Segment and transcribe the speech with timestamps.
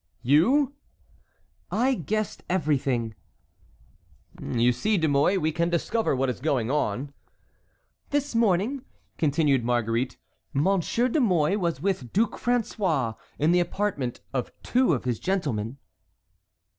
[0.23, 0.73] "You?"
[1.69, 3.13] "I guessed everything."
[4.41, 7.13] "You see, De Mouy, we can discover what is going on."
[8.09, 8.83] "This morning,"
[9.19, 10.17] continued Marguerite,
[10.53, 15.77] "Monsieur de Mouy was with Duc François in the apartment of two of his gentlemen."